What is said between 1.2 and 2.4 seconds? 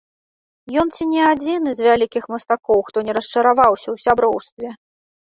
адзіны з вялікіх